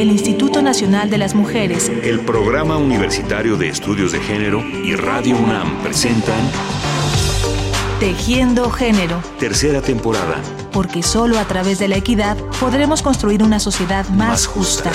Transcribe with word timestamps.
el 0.00 0.12
Instituto 0.12 0.62
Nacional 0.62 1.10
de 1.10 1.18
las 1.18 1.34
Mujeres, 1.34 1.90
el 2.04 2.20
Programa 2.20 2.76
Universitario 2.76 3.56
de 3.56 3.68
Estudios 3.68 4.12
de 4.12 4.20
Género 4.20 4.60
y 4.60 4.94
Radio 4.94 5.36
UNAM 5.36 5.82
presentan 5.82 6.38
Tejiendo 7.98 8.70
Género. 8.70 9.20
Tercera 9.40 9.82
temporada. 9.82 10.40
Porque 10.70 11.02
solo 11.02 11.36
a 11.40 11.44
través 11.46 11.80
de 11.80 11.88
la 11.88 11.96
equidad 11.96 12.36
podremos 12.60 13.02
construir 13.02 13.42
una 13.42 13.58
sociedad 13.58 14.08
más, 14.10 14.46
justa. 14.46 14.92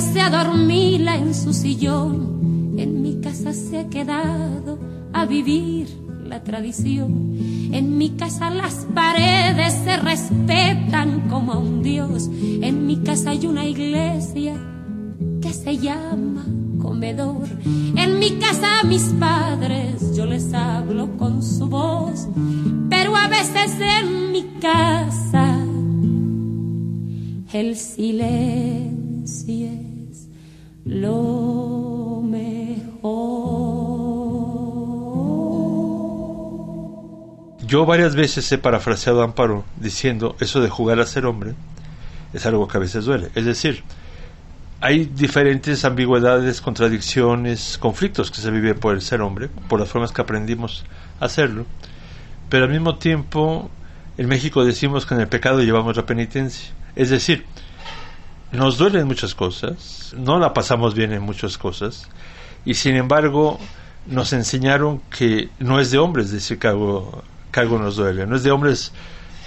Se 0.00 0.20
adormila 0.20 1.16
en 1.16 1.34
su 1.34 1.52
sillón. 1.52 2.74
En 2.78 3.02
mi 3.02 3.20
casa 3.20 3.52
se 3.52 3.78
ha 3.78 3.88
quedado 3.88 4.78
a 5.12 5.26
vivir 5.26 5.88
la 6.24 6.42
tradición. 6.44 7.36
En 7.72 7.98
mi 7.98 8.10
casa 8.10 8.50
las 8.50 8.86
paredes 8.94 9.74
se 9.84 9.96
respetan 9.96 11.28
como 11.28 11.52
a 11.52 11.58
un 11.58 11.82
dios. 11.82 12.28
En 12.62 12.86
mi 12.86 12.98
casa 12.98 13.30
hay 13.30 13.46
una 13.46 13.64
iglesia 13.64 14.54
que 15.42 15.52
se 15.52 15.78
llama 15.78 16.46
comedor. 16.80 17.48
En 17.96 18.18
mi 18.18 18.30
casa 18.38 18.80
a 18.80 18.84
mis 18.84 19.04
padres 19.18 20.16
yo 20.16 20.26
les 20.26 20.52
hablo 20.54 21.16
con 21.16 21.42
su 21.42 21.66
voz, 21.66 22.28
pero 22.88 23.16
a 23.16 23.26
veces 23.28 23.76
en 23.80 24.32
mi 24.32 24.44
casa 24.60 25.58
el 27.52 27.76
silencio 27.76 29.07
es 29.28 30.28
lo 30.84 32.22
mejor. 32.24 32.88
Yo 37.66 37.84
varias 37.84 38.14
veces 38.14 38.50
he 38.50 38.58
parafraseado 38.58 39.20
a 39.20 39.24
Amparo 39.24 39.64
diciendo 39.76 40.36
eso 40.40 40.60
de 40.62 40.70
jugar 40.70 41.00
a 41.00 41.06
ser 41.06 41.26
hombre 41.26 41.54
es 42.32 42.46
algo 42.46 42.66
que 42.66 42.78
a 42.78 42.80
veces 42.80 43.04
duele. 43.04 43.28
Es 43.34 43.44
decir, 43.44 43.82
hay 44.80 45.04
diferentes 45.04 45.84
ambigüedades, 45.84 46.60
contradicciones, 46.60 47.76
conflictos 47.78 48.30
que 48.30 48.40
se 48.40 48.50
viven 48.50 48.78
por 48.78 48.94
el 48.94 49.02
ser 49.02 49.20
hombre, 49.20 49.50
por 49.68 49.80
las 49.80 49.88
formas 49.88 50.12
que 50.12 50.22
aprendimos 50.22 50.84
a 51.20 51.26
hacerlo, 51.26 51.66
pero 52.48 52.64
al 52.64 52.70
mismo 52.70 52.96
tiempo 52.96 53.70
en 54.16 54.28
México 54.28 54.64
decimos 54.64 55.04
que 55.04 55.14
en 55.14 55.20
el 55.20 55.28
pecado 55.28 55.62
llevamos 55.62 55.96
la 55.96 56.06
penitencia. 56.06 56.72
Es 56.96 57.10
decir, 57.10 57.44
nos 58.52 58.78
duelen 58.78 59.06
muchas 59.06 59.34
cosas, 59.34 60.14
no 60.16 60.38
la 60.38 60.54
pasamos 60.54 60.94
bien 60.94 61.12
en 61.12 61.22
muchas 61.22 61.58
cosas, 61.58 62.08
y 62.64 62.74
sin 62.74 62.96
embargo 62.96 63.58
nos 64.06 64.32
enseñaron 64.32 65.00
que 65.10 65.50
no 65.58 65.80
es 65.80 65.90
de 65.90 65.98
hombres 65.98 66.30
decir 66.30 66.58
que 66.58 66.68
algo, 66.68 67.22
que 67.52 67.60
algo 67.60 67.78
nos 67.78 67.96
duele, 67.96 68.26
no 68.26 68.36
es 68.36 68.42
de 68.42 68.50
hombres 68.50 68.92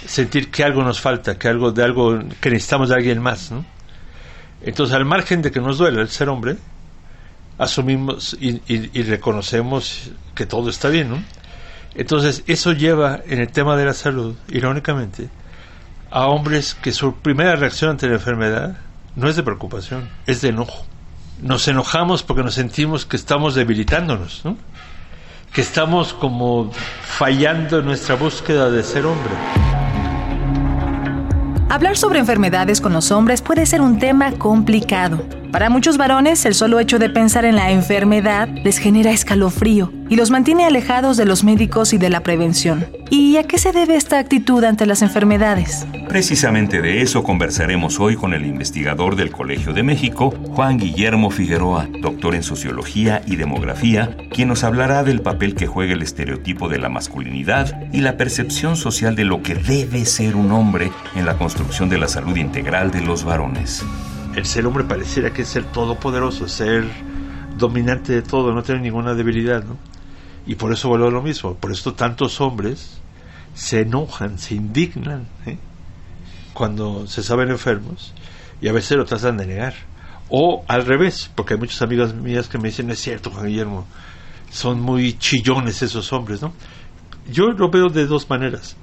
sentir 0.06 0.50
que 0.50 0.64
algo 0.64 0.82
nos 0.82 1.00
falta, 1.00 1.38
que 1.38 1.48
algo 1.48 1.72
de 1.72 1.82
algo 1.82 2.18
que 2.40 2.50
necesitamos 2.50 2.88
de 2.88 2.94
alguien 2.94 3.20
más, 3.20 3.50
¿no? 3.50 3.64
Entonces, 4.64 4.94
al 4.94 5.04
margen 5.04 5.42
de 5.42 5.50
que 5.50 5.60
nos 5.60 5.78
duele 5.78 6.00
el 6.00 6.08
ser 6.08 6.28
hombre, 6.28 6.56
asumimos 7.58 8.36
y, 8.40 8.50
y, 8.72 8.90
y, 8.92 9.02
reconocemos 9.02 10.12
que 10.34 10.46
todo 10.46 10.70
está 10.70 10.88
bien, 10.88 11.10
¿no? 11.10 11.22
Entonces, 11.94 12.44
eso 12.46 12.72
lleva 12.72 13.20
en 13.26 13.40
el 13.40 13.50
tema 13.50 13.76
de 13.76 13.84
la 13.84 13.92
salud, 13.92 14.36
irónicamente, 14.48 15.28
a 16.10 16.26
hombres 16.26 16.74
que 16.74 16.92
su 16.92 17.14
primera 17.16 17.56
reacción 17.56 17.90
ante 17.90 18.06
la 18.06 18.14
enfermedad 18.14 18.76
no 19.16 19.28
es 19.28 19.36
de 19.36 19.42
preocupación, 19.42 20.08
es 20.26 20.40
de 20.40 20.48
enojo. 20.48 20.84
Nos 21.40 21.66
enojamos 21.68 22.22
porque 22.22 22.42
nos 22.42 22.54
sentimos 22.54 23.04
que 23.04 23.16
estamos 23.16 23.54
debilitándonos, 23.54 24.42
¿no? 24.44 24.56
que 25.52 25.60
estamos 25.60 26.14
como 26.14 26.70
fallando 27.02 27.80
en 27.80 27.84
nuestra 27.84 28.14
búsqueda 28.14 28.70
de 28.70 28.82
ser 28.82 29.04
hombre. 29.04 29.32
Hablar 31.68 31.96
sobre 31.96 32.18
enfermedades 32.18 32.80
con 32.80 32.92
los 32.92 33.10
hombres 33.10 33.42
puede 33.42 33.66
ser 33.66 33.80
un 33.80 33.98
tema 33.98 34.32
complicado. 34.32 35.41
Para 35.52 35.68
muchos 35.68 35.98
varones, 35.98 36.46
el 36.46 36.54
solo 36.54 36.80
hecho 36.80 36.98
de 36.98 37.10
pensar 37.10 37.44
en 37.44 37.56
la 37.56 37.70
enfermedad 37.72 38.48
les 38.48 38.78
genera 38.78 39.10
escalofrío 39.10 39.92
y 40.08 40.16
los 40.16 40.30
mantiene 40.30 40.64
alejados 40.64 41.18
de 41.18 41.26
los 41.26 41.44
médicos 41.44 41.92
y 41.92 41.98
de 41.98 42.08
la 42.08 42.20
prevención. 42.20 42.86
¿Y 43.10 43.36
a 43.36 43.42
qué 43.42 43.58
se 43.58 43.72
debe 43.72 43.96
esta 43.96 44.18
actitud 44.18 44.64
ante 44.64 44.86
las 44.86 45.02
enfermedades? 45.02 45.86
Precisamente 46.08 46.80
de 46.80 47.02
eso 47.02 47.22
conversaremos 47.22 48.00
hoy 48.00 48.16
con 48.16 48.32
el 48.32 48.46
investigador 48.46 49.14
del 49.14 49.30
Colegio 49.30 49.74
de 49.74 49.82
México, 49.82 50.30
Juan 50.30 50.78
Guillermo 50.78 51.30
Figueroa, 51.30 51.86
doctor 52.00 52.34
en 52.34 52.42
Sociología 52.42 53.20
y 53.26 53.36
Demografía, 53.36 54.16
quien 54.32 54.48
nos 54.48 54.64
hablará 54.64 55.04
del 55.04 55.20
papel 55.20 55.54
que 55.54 55.66
juega 55.66 55.92
el 55.92 56.00
estereotipo 56.00 56.70
de 56.70 56.78
la 56.78 56.88
masculinidad 56.88 57.92
y 57.92 58.00
la 58.00 58.16
percepción 58.16 58.76
social 58.76 59.16
de 59.16 59.26
lo 59.26 59.42
que 59.42 59.54
debe 59.54 60.06
ser 60.06 60.34
un 60.34 60.50
hombre 60.50 60.90
en 61.14 61.26
la 61.26 61.36
construcción 61.36 61.90
de 61.90 61.98
la 61.98 62.08
salud 62.08 62.36
integral 62.36 62.90
de 62.90 63.02
los 63.02 63.22
varones 63.22 63.84
el 64.34 64.46
ser 64.46 64.66
hombre 64.66 64.84
pareciera 64.84 65.32
que 65.32 65.42
es 65.42 65.48
ser 65.48 65.64
todopoderoso, 65.64 66.48
ser 66.48 66.84
dominante 67.56 68.12
de 68.12 68.22
todo, 68.22 68.52
no 68.52 68.62
tener 68.62 68.82
ninguna 68.82 69.14
debilidad, 69.14 69.62
¿no? 69.64 69.76
Y 70.46 70.56
por 70.56 70.72
eso 70.72 70.88
vuelvo 70.88 71.06
a 71.06 71.10
lo 71.10 71.22
mismo, 71.22 71.54
por 71.54 71.70
esto 71.70 71.94
tantos 71.94 72.40
hombres 72.40 72.98
se 73.54 73.80
enojan, 73.80 74.38
se 74.38 74.54
indignan 74.54 75.26
¿eh? 75.46 75.58
cuando 76.52 77.06
se 77.06 77.22
saben 77.22 77.50
enfermos 77.50 78.12
y 78.60 78.68
a 78.68 78.72
veces 78.72 78.96
lo 78.96 79.04
tratan 79.04 79.36
de 79.36 79.46
negar. 79.46 79.74
O 80.28 80.64
al 80.66 80.86
revés, 80.86 81.30
porque 81.34 81.54
hay 81.54 81.60
muchas 81.60 81.82
amigas 81.82 82.14
mías 82.14 82.48
que 82.48 82.56
me 82.56 82.68
dicen, 82.68 82.90
es 82.90 83.00
cierto, 83.00 83.30
Juan 83.30 83.46
Guillermo, 83.46 83.86
son 84.50 84.80
muy 84.80 85.18
chillones 85.18 85.82
esos 85.82 86.12
hombres, 86.12 86.40
¿no? 86.40 86.54
Yo 87.30 87.50
lo 87.50 87.70
veo 87.70 87.88
de 87.88 88.06
dos 88.06 88.28
maneras. 88.30 88.76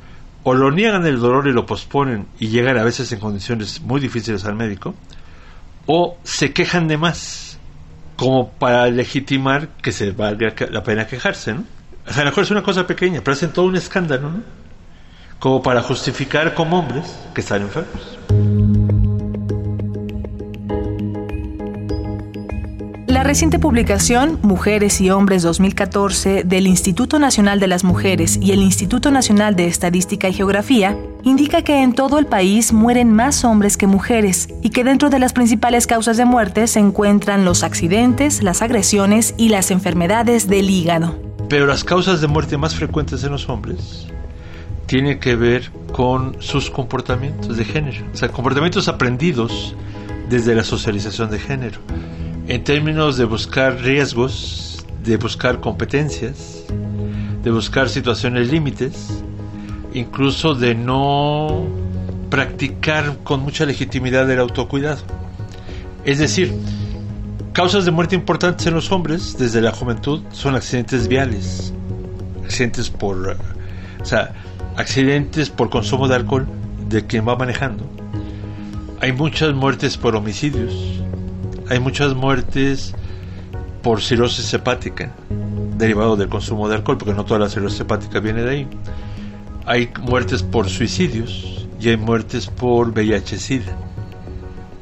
O 0.44 0.54
lo 0.54 0.72
niegan 0.72 1.06
el 1.06 1.20
dolor 1.20 1.48
y 1.48 1.52
lo 1.52 1.66
posponen 1.66 2.28
y 2.40 2.48
llegan 2.48 2.78
a 2.78 2.84
veces 2.84 3.12
en 3.12 3.20
condiciones 3.20 3.82
muy 3.82 4.00
difíciles 4.00 4.46
al 4.46 4.56
médico, 4.56 4.94
o 5.92 6.20
se 6.24 6.54
quejan 6.54 6.88
de 6.88 6.98
más, 6.98 7.58
como 8.16 8.52
para 8.52 8.86
legitimar 8.92 9.70
que 9.82 9.92
se 9.92 10.12
valga 10.12 10.54
la 10.70 10.84
pena 10.84 11.08
quejarse, 11.08 11.56
¿no? 11.56 11.64
O 12.08 12.14
sea, 12.14 12.22
a 12.22 12.26
lo 12.26 12.30
mejor 12.30 12.44
es 12.44 12.52
una 12.52 12.62
cosa 12.62 12.86
pequeña, 12.86 13.22
pero 13.24 13.34
hacen 13.34 13.52
todo 13.52 13.66
un 13.66 13.76
escándalo, 13.76 14.30
¿no? 14.30 14.44
Como 15.40 15.64
para 15.64 15.82
justificar 15.82 16.54
como 16.54 16.78
hombres 16.78 17.18
que 17.34 17.42
están 17.42 17.64
enfermos. 17.64 18.99
La 23.20 23.26
reciente 23.26 23.60
publicación 23.60 24.40
Mujeres 24.44 25.02
y 25.02 25.10
Hombres 25.10 25.44
2014 25.44 26.46
del 26.46 26.68
Instituto 26.68 27.20
Nacional 27.20 27.60
de 27.60 27.68
las 27.68 27.84
Mujeres 27.84 28.40
y 28.42 28.54
el 28.54 28.62
Instituto 28.62 29.12
Nacional 29.12 29.58
de 29.58 29.68
Estadística 29.68 30.30
y 30.30 30.34
Geografía 30.34 30.98
indica 31.24 31.62
que 31.62 31.84
en 31.84 31.92
todo 31.92 32.18
el 32.18 32.28
país 32.28 32.72
mueren 32.72 33.12
más 33.12 33.44
hombres 33.44 33.76
que 33.76 33.88
mujeres 33.88 34.48
y 34.64 34.70
que 34.70 34.86
dentro 34.86 35.10
de 35.10 35.20
las 35.20 35.34
principales 35.34 35.86
causas 35.86 36.16
de 36.16 36.24
muerte 36.24 36.66
se 36.68 36.80
encuentran 36.80 37.44
los 37.44 37.64
accidentes, 37.64 38.42
las 38.42 38.62
agresiones 38.62 39.36
y 39.38 39.50
las 39.50 39.70
enfermedades 39.70 40.48
del 40.48 40.70
hígado. 40.70 41.20
Pero 41.50 41.66
las 41.66 41.84
causas 41.84 42.22
de 42.22 42.28
muerte 42.28 42.56
más 42.56 42.74
frecuentes 42.74 43.22
en 43.26 43.34
los 43.34 43.50
hombres 43.50 44.08
tienen 44.86 45.20
que 45.20 45.36
ver 45.36 45.70
con 45.92 46.38
sus 46.40 46.70
comportamientos 46.70 47.58
de 47.58 47.66
género, 47.66 47.98
o 48.14 48.16
sea, 48.16 48.30
comportamientos 48.30 48.88
aprendidos 48.88 49.76
desde 50.30 50.56
la 50.56 50.64
socialización 50.64 51.30
de 51.30 51.40
género 51.40 51.82
en 52.50 52.64
términos 52.64 53.16
de 53.16 53.26
buscar 53.26 53.80
riesgos, 53.80 54.84
de 55.04 55.18
buscar 55.18 55.60
competencias, 55.60 56.64
de 57.44 57.52
buscar 57.52 57.90
situaciones 57.90 58.52
límites, 58.52 59.22
incluso 59.94 60.56
de 60.56 60.74
no 60.74 61.68
practicar 62.32 63.20
con 63.24 63.42
mucha 63.42 63.68
legitimidad 63.68 64.30
el 64.32 64.40
autocuidado. 64.40 65.04
Es 66.06 66.18
decir, 66.18 66.52
causas 67.54 67.86
de 67.86 67.92
muerte 67.92 68.16
importantes 68.16 68.66
en 68.66 68.74
los 68.74 68.92
hombres 68.92 69.38
desde 69.38 69.62
la 69.62 69.72
juventud 69.72 70.24
son 70.32 70.56
accidentes 70.56 71.08
viales, 71.08 71.72
accidentes 72.44 72.90
por, 72.90 73.38
o 74.02 74.06
sea, 74.06 74.34
accidentes 74.76 75.52
por 75.52 75.70
consumo 75.70 76.08
de 76.08 76.16
alcohol 76.16 76.48
de 76.90 77.06
quien 77.06 77.28
va 77.28 77.36
manejando. 77.36 77.88
Hay 79.02 79.12
muchas 79.12 79.54
muertes 79.54 79.98
por 79.98 80.16
homicidios, 80.16 80.99
hay 81.70 81.80
muchas 81.80 82.16
muertes 82.16 82.94
por 83.84 84.02
cirrosis 84.02 84.54
hepática, 84.54 85.14
derivado 85.78 86.16
del 86.16 86.28
consumo 86.28 86.68
de 86.68 86.76
alcohol, 86.76 86.98
porque 86.98 87.14
no 87.14 87.26
toda 87.26 87.40
la 87.40 87.50
cirrosis 87.50 87.82
hepática 87.82 88.20
viene 88.20 88.42
de 88.42 88.50
ahí. 88.50 88.68
hay 89.66 89.92
muertes 90.02 90.42
por 90.42 90.68
suicidios 90.68 91.68
y 91.80 91.90
hay 91.90 91.98
muertes 91.98 92.48
por 92.48 92.92
VIH-Sida. 92.92 93.78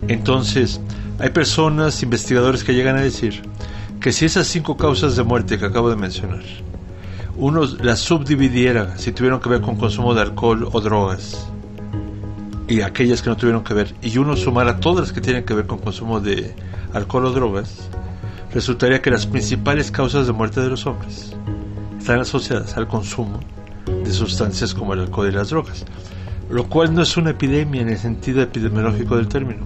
Entonces, 0.08 0.80
hay 1.20 1.30
personas, 1.30 2.02
investigadores 2.04 2.64
que 2.64 2.74
llegan 2.74 2.96
a 2.96 3.02
decir 3.02 3.42
que 4.00 4.14
si 4.14 4.26
esas 4.26 4.48
cinco 4.48 4.78
causas 4.78 5.18
de 5.18 5.24
muerte 5.24 5.60
que 5.60 5.66
acabo 5.66 5.90
de 5.90 5.98
mencionar, 5.98 6.44
uno 7.36 7.66
las 7.82 8.00
subdividiera 8.00 8.98
si 8.98 9.12
tuvieron 9.12 9.42
que 9.42 9.50
ver 9.50 9.62
con 9.62 9.76
consumo 9.76 10.14
de 10.14 10.22
alcohol 10.22 10.70
o 10.72 10.80
drogas, 10.80 11.48
y 12.68 12.82
aquellas 12.82 13.22
que 13.22 13.30
no 13.30 13.38
tuvieron 13.38 13.64
que 13.64 13.74
ver, 13.74 13.96
y 14.02 14.18
uno 14.18 14.36
sumara 14.36 14.80
todas 14.80 15.08
las 15.08 15.14
que 15.14 15.22
tienen 15.22 15.46
que 15.46 15.54
ver 15.54 15.68
con 15.68 15.80
consumo 15.80 16.20
de 16.20 16.54
alcohol 16.94 17.26
o 17.26 17.32
drogas, 17.32 17.90
resultaría 18.54 19.02
que 19.02 19.12
las 19.12 19.26
principales 19.26 19.92
causas 19.92 20.28
de 20.28 20.34
muerte 20.34 20.62
de 20.62 20.70
los 20.70 20.86
hombres 20.86 21.34
están 21.98 22.20
asociadas 22.20 22.76
al 22.78 22.88
consumo 22.88 23.40
de 23.86 24.12
sustancias 24.12 24.74
como 24.74 24.94
el 24.94 25.02
alcohol 25.02 25.30
y 25.30 25.32
las 25.32 25.50
drogas, 25.50 25.86
lo 26.50 26.68
cual 26.68 26.94
no 26.94 27.02
es 27.02 27.16
una 27.18 27.32
epidemia 27.32 27.82
en 27.82 27.90
el 27.90 27.98
sentido 27.98 28.42
epidemiológico 28.42 29.16
del 29.16 29.28
término. 29.28 29.66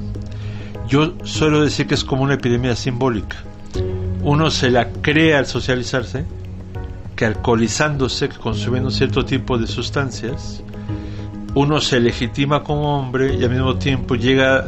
Yo 0.87 1.13
suelo 1.23 1.61
decir 1.61 1.87
que 1.87 1.95
es 1.95 2.03
como 2.03 2.23
una 2.23 2.33
epidemia 2.35 2.75
simbólica. 2.75 3.37
Uno 4.23 4.51
se 4.51 4.69
la 4.69 4.91
crea 4.91 5.39
al 5.39 5.47
socializarse, 5.47 6.25
que 7.15 7.25
alcoholizándose, 7.25 8.29
que 8.29 8.37
consumiendo 8.37 8.91
cierto 8.91 9.23
tipo 9.25 9.57
de 9.57 9.67
sustancias, 9.67 10.63
uno 11.53 11.81
se 11.81 11.99
legitima 11.99 12.63
como 12.63 12.97
hombre 12.99 13.35
y 13.35 13.43
al 13.43 13.49
mismo 13.49 13.75
tiempo 13.77 14.15
llega 14.15 14.65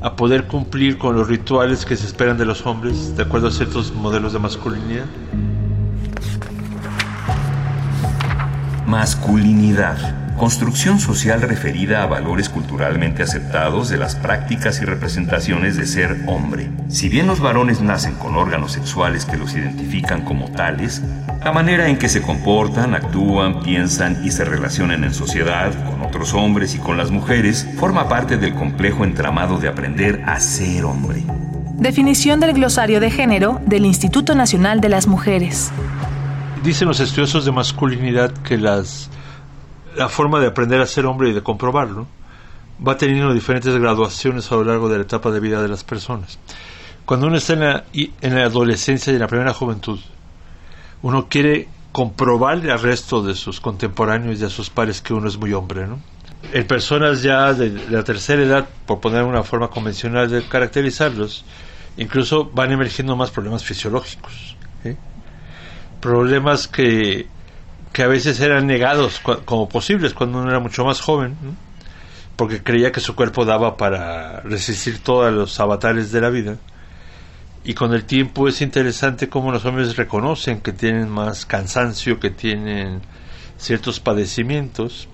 a 0.00 0.16
poder 0.16 0.46
cumplir 0.46 0.98
con 0.98 1.14
los 1.14 1.28
rituales 1.28 1.84
que 1.84 1.96
se 1.96 2.06
esperan 2.06 2.38
de 2.38 2.44
los 2.44 2.66
hombres, 2.66 3.16
de 3.16 3.22
acuerdo 3.22 3.48
a 3.48 3.50
ciertos 3.50 3.92
modelos 3.92 4.32
de 4.32 4.38
masculinidad. 4.38 5.04
Masculinidad 8.86 10.21
construcción 10.36 10.98
social 11.00 11.42
referida 11.42 12.02
a 12.02 12.06
valores 12.06 12.48
culturalmente 12.48 13.22
aceptados 13.22 13.88
de 13.88 13.96
las 13.96 14.16
prácticas 14.16 14.80
y 14.80 14.84
representaciones 14.84 15.76
de 15.76 15.86
ser 15.86 16.24
hombre. 16.26 16.70
Si 16.88 17.08
bien 17.08 17.26
los 17.26 17.40
varones 17.40 17.80
nacen 17.80 18.14
con 18.14 18.36
órganos 18.36 18.72
sexuales 18.72 19.24
que 19.24 19.36
los 19.36 19.54
identifican 19.54 20.22
como 20.24 20.50
tales, 20.50 21.02
la 21.44 21.52
manera 21.52 21.88
en 21.88 21.98
que 21.98 22.08
se 22.08 22.22
comportan, 22.22 22.94
actúan, 22.94 23.62
piensan 23.62 24.24
y 24.24 24.30
se 24.30 24.44
relacionan 24.44 25.04
en 25.04 25.14
sociedad, 25.14 25.72
con 25.90 26.02
otros 26.02 26.34
hombres 26.34 26.74
y 26.74 26.78
con 26.78 26.96
las 26.96 27.10
mujeres, 27.10 27.66
forma 27.78 28.08
parte 28.08 28.36
del 28.36 28.54
complejo 28.54 29.04
entramado 29.04 29.58
de 29.58 29.68
aprender 29.68 30.22
a 30.26 30.40
ser 30.40 30.84
hombre. 30.84 31.24
Definición 31.74 32.38
del 32.38 32.52
glosario 32.52 33.00
de 33.00 33.10
género 33.10 33.60
del 33.66 33.86
Instituto 33.86 34.34
Nacional 34.34 34.80
de 34.80 34.88
las 34.88 35.06
Mujeres. 35.06 35.72
Dicen 36.62 36.86
los 36.86 37.00
estudiosos 37.00 37.44
de 37.44 37.50
masculinidad 37.50 38.30
que 38.30 38.56
las 38.56 39.10
la 39.96 40.08
forma 40.08 40.40
de 40.40 40.46
aprender 40.46 40.80
a 40.80 40.86
ser 40.86 41.06
hombre 41.06 41.30
y 41.30 41.32
de 41.32 41.42
comprobarlo 41.42 42.06
va 42.86 42.96
teniendo 42.96 43.32
diferentes 43.32 43.74
graduaciones 43.74 44.50
a 44.50 44.56
lo 44.56 44.64
largo 44.64 44.88
de 44.88 44.96
la 44.96 45.02
etapa 45.02 45.30
de 45.30 45.40
vida 45.40 45.62
de 45.62 45.68
las 45.68 45.84
personas. 45.84 46.38
Cuando 47.04 47.26
uno 47.26 47.36
está 47.36 47.52
en 47.54 47.60
la, 47.60 47.84
en 47.92 48.34
la 48.34 48.44
adolescencia 48.44 49.12
y 49.12 49.16
en 49.16 49.22
la 49.22 49.28
primera 49.28 49.52
juventud, 49.52 49.98
uno 51.02 51.28
quiere 51.28 51.68
comprobarle 51.92 52.72
al 52.72 52.80
resto 52.80 53.22
de 53.22 53.34
sus 53.34 53.60
contemporáneos 53.60 54.40
y 54.40 54.44
a 54.44 54.48
sus 54.48 54.70
pares 54.70 55.00
que 55.00 55.12
uno 55.12 55.28
es 55.28 55.36
muy 55.36 55.52
hombre. 55.52 55.86
En 56.52 56.66
personas 56.66 57.22
ya 57.22 57.52
de 57.52 57.70
la 57.90 58.02
tercera 58.02 58.42
edad, 58.42 58.68
por 58.86 59.00
poner 59.00 59.24
una 59.24 59.42
forma 59.42 59.68
convencional 59.68 60.30
de 60.30 60.42
caracterizarlos, 60.42 61.44
incluso 61.96 62.50
van 62.52 62.72
emergiendo 62.72 63.14
más 63.16 63.30
problemas 63.30 63.64
fisiológicos. 63.64 64.56
Problemas 66.00 66.66
que 66.66 67.28
que 67.92 68.02
a 68.02 68.08
veces 68.08 68.40
eran 68.40 68.66
negados 68.66 69.20
como 69.44 69.68
posibles 69.68 70.14
cuando 70.14 70.38
uno 70.38 70.50
era 70.50 70.60
mucho 70.60 70.84
más 70.84 71.00
joven, 71.00 71.36
porque 72.36 72.62
creía 72.62 72.90
que 72.90 73.00
su 73.00 73.14
cuerpo 73.14 73.44
daba 73.44 73.76
para 73.76 74.40
resistir 74.40 75.00
todos 75.00 75.32
los 75.32 75.60
avatares 75.60 76.10
de 76.10 76.20
la 76.20 76.30
vida. 76.30 76.56
Y 77.64 77.74
con 77.74 77.92
el 77.94 78.04
tiempo 78.04 78.48
es 78.48 78.60
interesante 78.60 79.28
cómo 79.28 79.52
los 79.52 79.64
hombres 79.64 79.96
reconocen 79.96 80.60
que 80.60 80.72
tienen 80.72 81.08
más 81.08 81.46
cansancio, 81.46 82.18
que 82.18 82.30
tienen 82.30 83.02
ciertos 83.56 84.00
padecimientos. 84.00 85.08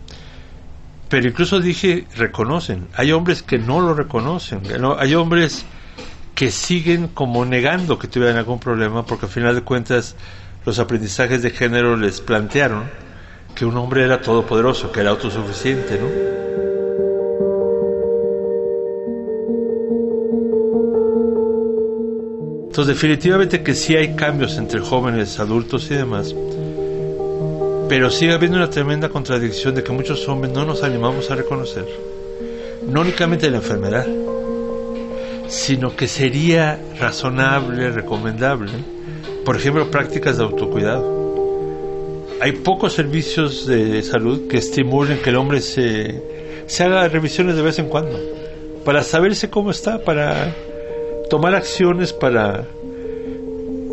Pero 1.09 1.29
incluso 1.29 1.61
dije, 1.61 2.07
reconocen. 2.17 2.89
Hay 2.95 3.13
hombres 3.13 3.43
que 3.43 3.59
no 3.59 3.81
lo 3.81 3.93
reconocen. 3.93 4.63
Hay 4.99 5.15
hombres 5.15 5.67
que 6.35 6.51
siguen 6.51 7.09
como 7.09 7.45
negando 7.45 7.99
que 7.99 8.09
tuvieran 8.09 8.37
algún 8.37 8.61
problema, 8.61 9.05
porque 9.05 9.27
al 9.27 9.33
final 9.33 9.55
de 9.55 9.63
cuentas 9.63 10.15
los 10.65 10.79
aprendizajes 10.79 11.43
de 11.43 11.51
género 11.51 11.97
les 11.97 12.21
plantearon 12.21 12.85
que 13.55 13.65
un 13.65 13.77
hombre 13.77 14.05
era 14.05 14.21
todopoderoso, 14.21 14.93
que 14.93 15.01
era 15.01 15.11
autosuficiente, 15.11 15.99
¿no? 15.99 16.39
Entonces 22.67 22.95
definitivamente 22.95 23.65
que 23.65 23.75
sí 23.75 23.97
hay 23.97 24.15
cambios 24.15 24.57
entre 24.57 24.79
jóvenes, 24.79 25.41
adultos 25.41 25.91
y 25.91 25.95
demás, 25.95 26.33
pero 27.89 28.09
sigue 28.09 28.35
habiendo 28.35 28.59
una 28.59 28.71
tremenda 28.71 29.09
contradicción 29.09 29.75
de 29.75 29.83
que 29.83 29.91
muchos 29.91 30.29
hombres 30.29 30.53
no 30.53 30.65
nos 30.65 30.85
animamos 30.85 31.29
a 31.33 31.35
reconocer, 31.35 31.87
no 32.87 33.01
únicamente 33.01 33.51
la 33.51 33.57
enfermedad, 33.57 34.07
sino 35.49 35.97
que 35.97 36.07
sería 36.07 36.79
razonable, 37.01 37.91
recomendable, 37.91 38.71
por 39.49 39.57
ejemplo, 39.57 39.91
prácticas 39.91 40.37
de 40.37 40.45
autocuidado. 40.45 41.03
Hay 42.43 42.53
pocos 42.53 42.93
servicios 42.93 43.67
de 43.67 44.03
salud 44.03 44.47
que 44.47 44.59
estimulen 44.59 45.23
que 45.23 45.31
el 45.31 45.37
hombre 45.37 45.63
se, 45.63 46.23
se 46.67 46.85
haga 46.85 47.09
revisiones 47.09 47.57
de 47.57 47.63
vez 47.63 47.79
en 47.79 47.89
cuando, 47.89 48.21
para 48.85 49.03
saberse 49.03 49.49
cómo 49.49 49.71
está, 49.71 50.05
para 50.05 50.55
tomar 51.31 51.55
acciones 51.55 52.13
para, 52.13 52.67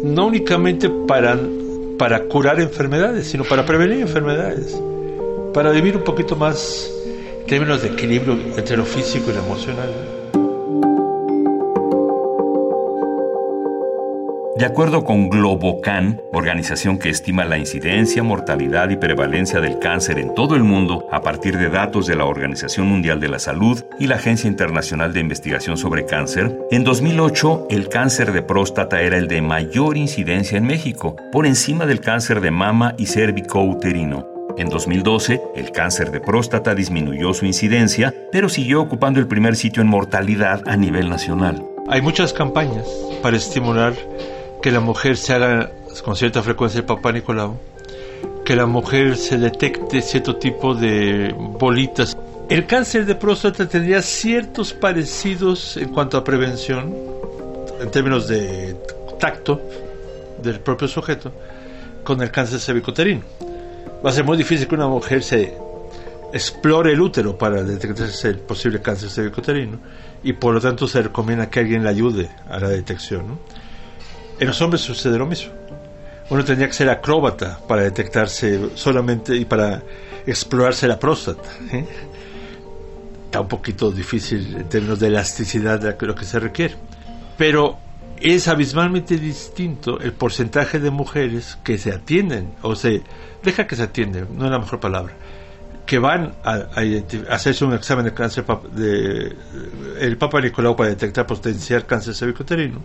no 0.03 0.25
únicamente 0.25 0.89
para, 0.89 1.39
para 1.97 2.25
curar 2.25 2.59
enfermedades, 2.59 3.27
sino 3.27 3.45
para 3.45 3.65
prevenir 3.65 4.01
enfermedades, 4.01 4.77
para 5.53 5.71
vivir 5.71 5.95
un 5.95 6.03
poquito 6.03 6.35
más 6.35 6.91
en 7.39 7.47
términos 7.47 7.81
de 7.81 7.91
equilibrio 7.91 8.33
entre 8.57 8.75
lo 8.75 8.83
físico 8.83 9.31
y 9.31 9.33
lo 9.33 9.39
emocional. 9.39 10.14
De 14.57 14.65
acuerdo 14.65 15.03
con 15.03 15.29
Globocan, 15.29 16.21
organización 16.31 16.97
que 16.97 17.09
estima 17.09 17.43
la 17.43 17.57
incidencia, 17.57 18.23
mortalidad 18.23 18.89
y 18.89 18.95
prevalencia 18.95 19.59
del 19.59 19.79
cáncer 19.79 20.17
en 20.17 20.33
todo 20.33 20.55
el 20.55 20.63
mundo 20.63 21.09
a 21.11 21.21
partir 21.21 21.57
de 21.57 21.69
datos 21.69 22.07
de 22.07 22.15
la 22.15 22.23
Organización 22.23 22.87
Mundial 22.87 23.19
de 23.19 23.27
la 23.27 23.39
Salud 23.39 23.83
y 23.99 24.07
la 24.07 24.15
Agencia 24.15 24.47
Internacional 24.47 25.11
de 25.11 25.19
Investigación 25.19 25.75
sobre 25.75 26.05
Cáncer, 26.05 26.57
en 26.71 26.85
2008 26.85 27.67
el 27.69 27.89
cáncer 27.89 28.31
de 28.31 28.43
próstata 28.43 29.01
era 29.01 29.17
el 29.17 29.27
de 29.27 29.41
mayor 29.41 29.97
incidencia 29.97 30.57
en 30.57 30.65
México, 30.65 31.17
por 31.33 31.45
encima 31.45 31.85
del 31.85 31.99
cáncer 31.99 32.39
de 32.39 32.51
mama 32.51 32.95
y 32.97 33.07
cérvico-uterino. 33.07 34.25
En 34.57 34.69
2012, 34.69 35.41
el 35.57 35.71
cáncer 35.71 36.11
de 36.11 36.21
próstata 36.21 36.73
disminuyó 36.73 37.33
su 37.33 37.45
incidencia, 37.45 38.13
pero 38.31 38.47
siguió 38.47 38.81
ocupando 38.81 39.19
el 39.19 39.27
primer 39.27 39.57
sitio 39.57 39.81
en 39.81 39.89
mortalidad 39.89 40.61
a 40.65 40.77
nivel 40.77 41.09
nacional. 41.09 41.61
Hay 41.89 42.01
muchas 42.01 42.31
campañas 42.31 42.87
para 43.21 43.35
estimular 43.35 43.93
que 44.65 44.71
la 44.71 44.79
mujer 44.79 45.15
se 45.15 45.31
haga 45.31 45.69
con 46.03 46.15
cierta 46.15 46.41
frecuencia 46.41 46.79
el 46.79 46.85
papá 46.85 47.11
Nicolau, 47.11 47.59
que 48.43 48.55
la 48.55 48.65
mujer 48.65 49.15
se 49.15 49.37
detecte 49.37 50.01
cierto 50.01 50.37
tipo 50.37 50.73
de 50.73 51.35
bolitas. 51.37 52.17
El 52.49 52.65
cáncer 52.65 53.05
de 53.05 53.13
próstata 53.13 53.69
tendría 53.69 54.01
ciertos 54.01 54.73
parecidos 54.73 55.77
en 55.77 55.89
cuanto 55.89 56.17
a 56.17 56.23
prevención, 56.23 56.95
en 57.79 57.91
términos 57.91 58.27
de 58.27 58.75
tacto 59.19 59.61
del 60.41 60.59
propio 60.61 60.87
sujeto, 60.87 61.31
con 62.03 62.19
el 62.23 62.31
cáncer 62.31 62.59
cervicoterino. 62.59 63.21
Va 64.03 64.09
a 64.09 64.13
ser 64.13 64.23
muy 64.23 64.35
difícil 64.35 64.67
que 64.67 64.73
una 64.73 64.87
mujer 64.87 65.21
se 65.21 65.55
explore 66.33 66.91
el 66.91 67.01
útero 67.01 67.37
para 67.37 67.61
detectarse 67.61 68.29
el 68.29 68.39
posible 68.39 68.81
cáncer 68.81 69.11
cervicoterino 69.11 69.77
y 70.23 70.33
por 70.33 70.55
lo 70.55 70.59
tanto 70.59 70.87
se 70.87 71.03
recomienda 71.03 71.51
que 71.51 71.59
alguien 71.59 71.83
le 71.83 71.89
ayude 71.89 72.29
a 72.49 72.59
la 72.59 72.69
detección. 72.69 73.27
¿no? 73.27 73.64
En 74.39 74.47
los 74.47 74.61
hombres 74.61 74.81
sucede 74.81 75.17
lo 75.17 75.25
mismo. 75.25 75.53
Uno 76.29 76.43
tendría 76.43 76.67
que 76.67 76.73
ser 76.73 76.89
acróbata 76.89 77.59
para 77.67 77.83
detectarse 77.83 78.71
solamente 78.75 79.35
y 79.35 79.45
para 79.45 79.81
explorarse 80.25 80.87
la 80.87 80.99
próstata. 80.99 81.49
¿eh? 81.71 81.85
Está 83.25 83.41
un 83.41 83.47
poquito 83.47 83.91
difícil 83.91 84.55
en 84.55 84.69
términos 84.69 84.99
de 84.99 85.07
elasticidad 85.07 85.79
de 85.79 86.07
lo 86.07 86.15
que 86.15 86.25
se 86.25 86.39
requiere. 86.39 86.75
Pero 87.37 87.77
es 88.19 88.47
abismalmente 88.47 89.17
distinto 89.17 89.99
el 89.99 90.13
porcentaje 90.13 90.79
de 90.79 90.89
mujeres 90.89 91.57
que 91.63 91.77
se 91.77 91.91
atienden, 91.91 92.53
o 92.61 92.75
se 92.75 93.03
deja 93.43 93.67
que 93.67 93.75
se 93.75 93.83
atienden, 93.83 94.27
no 94.37 94.45
es 94.45 94.51
la 94.51 94.59
mejor 94.59 94.79
palabra, 94.79 95.13
que 95.85 95.99
van 95.99 96.33
a, 96.43 96.69
hacerse 97.29 97.65
un 97.65 97.73
examen 97.73 98.05
de 98.05 98.13
cáncer 98.13 98.45
de, 98.73 99.35
el 99.99 100.17
Papa 100.17 100.41
Nicolau 100.41 100.75
para 100.75 100.89
detectar 100.89 101.27
potencial 101.27 101.85
cáncer 101.85 102.15
cervicuterino 102.15 102.81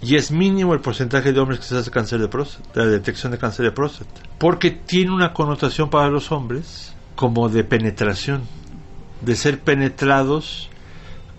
y 0.00 0.16
es 0.16 0.30
mínimo 0.30 0.74
el 0.74 0.80
porcentaje 0.80 1.32
de 1.32 1.40
hombres 1.40 1.60
que 1.60 1.66
se 1.66 1.76
hace 1.76 1.90
cáncer 1.90 2.20
de 2.20 2.28
próstata, 2.28 2.68
la 2.74 2.86
detección 2.86 3.32
de 3.32 3.38
cáncer 3.38 3.64
de 3.64 3.72
próstata, 3.72 4.20
porque 4.38 4.70
tiene 4.70 5.12
una 5.12 5.32
connotación 5.32 5.90
para 5.90 6.08
los 6.08 6.32
hombres 6.32 6.94
como 7.14 7.48
de 7.48 7.64
penetración, 7.64 8.42
de 9.22 9.36
ser 9.36 9.60
penetrados 9.60 10.70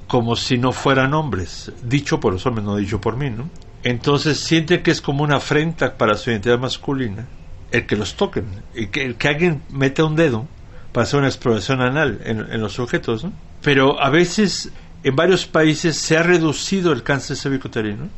como 0.08 0.36
si 0.36 0.58
no 0.58 0.72
fueran 0.72 1.14
hombres, 1.14 1.72
dicho 1.84 2.20
por 2.20 2.34
los 2.34 2.46
hombres, 2.46 2.66
no 2.66 2.78
dicho 2.78 3.00
por 3.00 3.18
mí, 3.18 3.30
¿no? 3.30 3.50
Entonces 3.84 4.40
siente 4.40 4.82
que 4.82 4.92
es 4.92 5.02
como 5.02 5.24
una 5.24 5.38
afrenta 5.38 5.98
para 5.98 6.16
su 6.16 6.32
identidad 6.32 6.60
masculina 6.60 7.28
el 7.72 7.86
que 7.86 7.96
los 7.96 8.16
toquen, 8.16 8.46
el 8.74 9.16
que 9.16 9.28
alguien 9.28 9.62
meta 9.70 10.06
un 10.06 10.16
dedo 10.16 10.48
para 10.94 11.04
hacer 11.04 11.20
una 11.20 11.28
exploración 11.28 11.82
anal 11.82 12.22
en, 12.24 12.62
los 12.62 12.74
sujetos, 12.74 13.24
¿no? 13.24 13.34
Pero 13.62 14.02
a 14.02 14.10
veces 14.10 14.72
en 15.04 15.16
varios 15.16 15.46
países 15.46 15.98
se 15.98 16.18
ha 16.18 16.24
reducido 16.24 16.92
el 16.92 17.04
cáncer 17.04 17.36
cervicuterino 17.38 18.10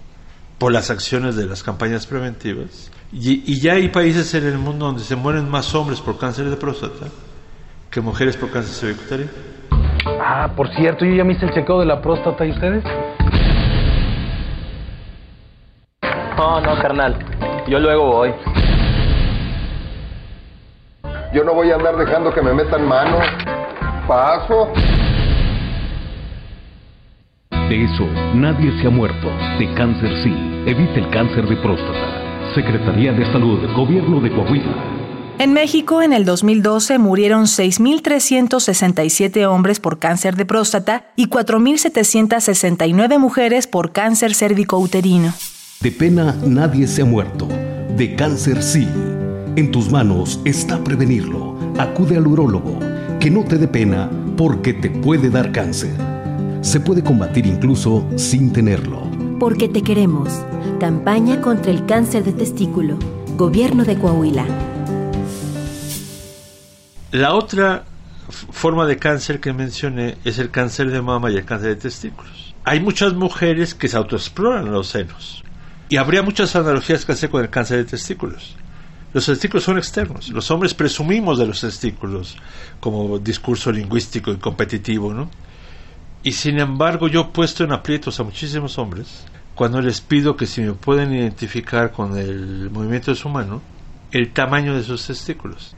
por 0.59 0.71
las 0.71 0.91
acciones 0.91 1.35
de 1.35 1.45
las 1.45 1.63
campañas 1.63 2.05
preventivas 2.05 2.91
y, 3.11 3.51
y, 3.51 3.59
ya 3.59 3.73
hay 3.73 3.87
países 3.87 4.33
en 4.35 4.45
el 4.45 4.59
mundo 4.59 4.85
donde 4.85 5.01
se 5.01 5.15
mueren 5.15 5.49
más 5.49 5.73
hombres 5.73 5.99
por 5.99 6.19
cáncer 6.19 6.49
de 6.49 6.57
próstata 6.57 7.07
que 7.89 8.01
mujeres 8.01 8.37
por 8.37 8.51
cáncer 8.51 8.75
cervicuterino. 8.75 9.31
Ah, 10.21 10.49
por 10.55 10.69
cierto, 10.75 11.05
yo 11.05 11.15
ya 11.15 11.23
me 11.23 11.33
hice 11.33 11.45
el 11.45 11.53
chequeo 11.53 11.79
de 11.79 11.85
la 11.85 12.01
próstata 12.01 12.45
y 12.45 12.51
ustedes. 12.51 12.83
No, 16.37 16.61
no, 16.61 16.81
carnal. 16.81 17.17
Yo 17.67 17.79
luego 17.79 18.05
voy. 18.05 18.33
Yo 21.33 21.43
no 21.43 21.53
voy 21.53 21.71
a 21.71 21.75
andar 21.75 21.95
dejando 21.97 22.33
que 22.33 22.41
me 22.41 22.53
metan 22.53 22.87
mano. 22.87 23.19
Paso. 24.07 24.71
De 27.51 27.83
eso, 27.83 28.05
nadie 28.33 28.71
se 28.81 28.87
ha 28.87 28.89
muerto. 28.89 29.27
De 29.59 29.73
cáncer 29.75 30.23
sí. 30.23 30.48
Evite 30.65 30.99
el 30.99 31.09
cáncer 31.09 31.47
de 31.47 31.55
próstata. 31.55 32.53
Secretaría 32.53 33.13
de 33.13 33.25
Salud, 33.31 33.59
Gobierno 33.75 34.19
de 34.19 34.29
Coahuila. 34.29 34.75
En 35.39 35.53
México, 35.53 36.01
en 36.01 36.11
el 36.11 36.25
2012, 36.25 36.99
murieron 36.99 37.45
6.367 37.45 39.45
hombres 39.45 39.79
por 39.79 39.99
cáncer 39.99 40.35
de 40.35 40.45
próstata 40.45 41.05
y 41.15 41.27
4.769 41.27 43.19
mujeres 43.19 43.67
por 43.67 43.93
cáncer 43.93 44.35
cérvico-uterino. 44.35 45.33
De 45.79 45.91
pena 45.91 46.35
nadie 46.45 46.87
se 46.87 47.03
ha 47.03 47.05
muerto. 47.05 47.47
De 47.95 48.15
cáncer 48.15 48.61
sí. 48.61 48.85
En 49.55 49.71
tus 49.71 49.89
manos 49.89 50.41
está 50.43 50.83
prevenirlo. 50.83 51.55
Acude 51.77 52.17
al 52.17 52.27
urólogo. 52.27 52.77
Que 53.21 53.31
no 53.31 53.45
te 53.45 53.57
dé 53.57 53.69
pena 53.69 54.09
porque 54.35 54.73
te 54.73 54.89
puede 54.89 55.29
dar 55.29 55.53
cáncer. 55.53 55.95
Se 56.59 56.81
puede 56.81 57.01
combatir 57.01 57.45
incluso 57.45 58.05
sin 58.17 58.51
tenerlo. 58.51 59.08
Porque 59.39 59.69
te 59.69 59.83
queremos. 59.83 60.33
Campaña 60.81 61.39
contra 61.39 61.71
el 61.71 61.85
cáncer 61.85 62.25
de 62.25 62.33
testículo. 62.33 62.97
Gobierno 63.37 63.85
de 63.85 63.97
Coahuila. 63.97 64.45
La 67.11 67.33
otra 67.33 67.85
forma 68.51 68.85
de 68.85 68.97
cáncer 68.97 69.39
que 69.39 69.53
mencioné 69.53 70.17
es 70.25 70.39
el 70.39 70.51
cáncer 70.51 70.91
de 70.91 71.01
mama 71.01 71.31
y 71.31 71.37
el 71.37 71.45
cáncer 71.45 71.69
de 71.69 71.75
testículos. 71.77 72.53
Hay 72.65 72.81
muchas 72.81 73.13
mujeres 73.13 73.73
que 73.73 73.87
se 73.87 73.95
autoexploran 73.95 74.73
los 74.73 74.89
senos. 74.89 75.41
Y 75.87 75.95
habría 75.95 76.21
muchas 76.21 76.57
analogías 76.57 77.05
que 77.05 77.13
hacer 77.13 77.29
con 77.29 77.41
el 77.41 77.49
cáncer 77.49 77.77
de 77.77 77.85
testículos. 77.85 78.57
Los 79.13 79.25
testículos 79.25 79.63
son 79.63 79.77
externos. 79.77 80.29
Los 80.29 80.51
hombres 80.51 80.73
presumimos 80.73 81.39
de 81.39 81.47
los 81.47 81.61
testículos 81.61 82.35
como 82.81 83.17
discurso 83.19 83.71
lingüístico 83.71 84.31
y 84.31 84.37
competitivo, 84.37 85.13
¿no? 85.13 85.29
Y 86.23 86.33
sin 86.33 86.59
embargo, 86.59 87.07
yo 87.07 87.21
he 87.21 87.25
puesto 87.25 87.63
en 87.63 87.71
aprietos 87.71 88.19
a 88.19 88.23
muchísimos 88.23 88.77
hombres 88.77 89.25
cuando 89.55 89.81
les 89.81 90.01
pido 90.01 90.35
que 90.35 90.45
si 90.45 90.61
me 90.61 90.73
pueden 90.73 91.13
identificar 91.13 91.91
con 91.91 92.17
el 92.17 92.69
movimiento 92.69 93.11
de 93.11 93.17
su 93.17 93.29
mano, 93.29 93.61
el 94.11 94.31
tamaño 94.31 94.75
de 94.75 94.83
sus 94.83 95.05
testículos 95.05 95.75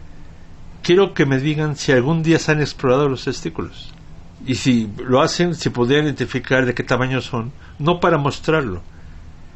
quiero 0.81 1.13
que 1.13 1.25
me 1.25 1.39
digan 1.39 1.75
si 1.75 1.91
algún 1.91 2.24
día 2.24 2.39
se 2.39 2.51
han 2.51 2.62
explorado 2.62 3.07
los 3.07 3.24
testículos. 3.24 3.91
Y 4.45 4.55
si 4.55 4.89
lo 5.05 5.21
hacen, 5.21 5.55
si 5.55 5.69
podrían 5.69 6.05
identificar 6.05 6.65
de 6.65 6.74
qué 6.74 6.83
tamaño 6.83 7.21
son, 7.21 7.51
no 7.77 8.00
para 8.00 8.17
mostrarlo, 8.17 8.81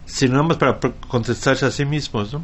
sino 0.05 0.33
nada 0.33 0.47
más 0.47 0.57
para 0.57 0.79
contestarse 1.07 1.65
a 1.65 1.71
sí 1.71 1.85
mismos. 1.85 2.33
¿no? 2.33 2.43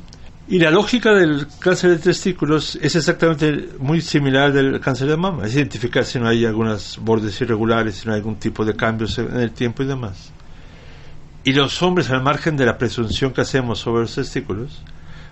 Y 0.51 0.59
la 0.59 0.69
lógica 0.69 1.11
del 1.13 1.47
cáncer 1.59 1.91
de 1.91 1.97
testículos 1.97 2.77
es 2.81 2.95
exactamente 2.95 3.69
muy 3.79 4.01
similar 4.01 4.51
del 4.51 4.79
cáncer 4.79 5.07
de 5.07 5.17
mama, 5.17 5.47
es 5.47 5.55
identificar 5.55 6.05
si 6.05 6.19
no 6.19 6.27
hay 6.27 6.45
algunos 6.45 6.99
bordes 7.01 7.39
irregulares, 7.41 7.95
si 7.95 8.05
no 8.05 8.13
hay 8.13 8.19
algún 8.19 8.35
tipo 8.35 8.63
de 8.63 8.75
cambios 8.75 9.17
en 9.17 9.33
el 9.39 9.51
tiempo 9.51 9.81
y 9.81 9.87
demás. 9.87 10.31
Y 11.43 11.53
los 11.53 11.81
hombres, 11.81 12.11
al 12.11 12.21
margen 12.21 12.57
de 12.57 12.65
la 12.65 12.77
presunción 12.77 13.33
que 13.33 13.41
hacemos 13.41 13.79
sobre 13.79 14.01
los 14.01 14.13
testículos, 14.13 14.83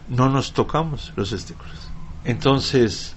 no 0.07 0.29
nos 0.29 0.53
tocamos 0.53 1.13
los 1.15 1.29
testículos. 1.29 1.91
Entonces, 2.23 3.15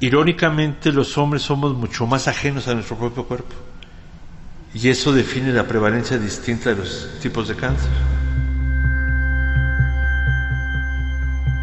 Irónicamente, 0.00 0.92
los 0.92 1.18
hombres 1.18 1.42
somos 1.42 1.76
mucho 1.76 2.06
más 2.06 2.26
ajenos 2.26 2.66
a 2.68 2.74
nuestro 2.74 2.96
propio 2.96 3.24
cuerpo. 3.24 3.54
Y 4.72 4.88
eso 4.88 5.12
define 5.12 5.52
la 5.52 5.66
prevalencia 5.66 6.16
distinta 6.16 6.70
de 6.70 6.76
los 6.76 7.10
tipos 7.20 7.48
de 7.48 7.54
cáncer. 7.54 7.90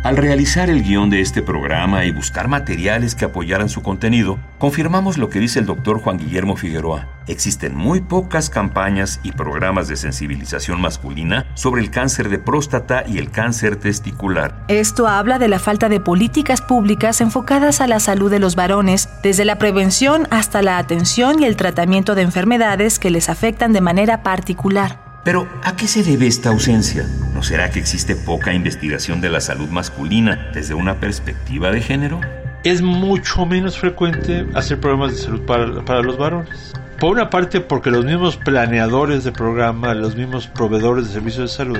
Al 0.03 0.15
realizar 0.15 0.69
el 0.69 0.83
guion 0.83 1.09
de 1.09 1.21
este 1.21 1.41
programa 1.41 2.05
y 2.05 2.11
buscar 2.11 2.47
materiales 2.47 3.15
que 3.15 3.25
apoyaran 3.25 3.67
su 3.67 3.81
contenido, 3.81 4.39
confirmamos 4.57 5.17
lo 5.17 5.29
que 5.29 5.39
dice 5.39 5.59
el 5.59 5.65
doctor 5.65 5.99
Juan 5.99 6.17
Guillermo 6.17 6.55
Figueroa. 6.55 7.07
Existen 7.27 7.75
muy 7.75 7.99
pocas 7.99 8.49
campañas 8.49 9.19
y 9.23 9.31
programas 9.33 9.87
de 9.87 9.97
sensibilización 9.97 10.79
masculina 10.79 11.47
sobre 11.55 11.81
el 11.81 11.89
cáncer 11.89 12.29
de 12.29 12.37
próstata 12.37 13.03
y 13.05 13.17
el 13.17 13.31
cáncer 13.31 13.75
testicular. 13.75 14.63
Esto 14.69 15.07
habla 15.07 15.39
de 15.39 15.49
la 15.49 15.59
falta 15.59 15.89
de 15.89 15.99
políticas 15.99 16.61
públicas 16.61 17.19
enfocadas 17.19 17.81
a 17.81 17.87
la 17.87 17.99
salud 17.99 18.31
de 18.31 18.39
los 18.39 18.55
varones, 18.55 19.09
desde 19.23 19.45
la 19.45 19.57
prevención 19.57 20.27
hasta 20.29 20.61
la 20.61 20.77
atención 20.77 21.41
y 21.41 21.45
el 21.45 21.57
tratamiento 21.57 22.15
de 22.15 22.21
enfermedades 22.21 22.99
que 22.99 23.09
les 23.09 23.29
afectan 23.29 23.73
de 23.73 23.81
manera 23.81 24.23
particular. 24.23 25.06
Pero, 25.27 25.45
¿a 25.61 25.75
qué 25.75 25.89
se 25.89 26.03
debe 26.03 26.25
esta 26.25 26.51
ausencia? 26.51 27.05
¿No 27.33 27.43
será 27.43 27.69
que 27.69 27.79
existe 27.79 28.15
poca 28.15 28.53
investigación 28.53 29.19
de 29.19 29.29
la 29.29 29.41
salud 29.41 29.67
masculina 29.67 30.51
desde 30.53 30.73
una 30.73 31.01
perspectiva 31.01 31.69
de 31.69 31.81
género? 31.81 32.21
Es 32.63 32.81
mucho 32.81 33.45
menos 33.45 33.77
frecuente 33.77 34.47
hacer 34.53 34.79
programas 34.79 35.11
de 35.11 35.17
salud 35.17 35.41
para, 35.41 36.01
los 36.01 36.17
varones. 36.17 36.71
Por 36.97 37.11
una 37.11 37.29
parte, 37.29 37.59
porque 37.59 37.91
los 37.91 38.05
mismos 38.05 38.37
planeadores 38.37 39.25
de 39.25 39.33
programa, 39.33 39.93
los 39.93 40.15
mismos 40.15 40.47
proveedores 40.47 41.07
de 41.07 41.13
servicios 41.15 41.51
de 41.51 41.57
salud, 41.57 41.79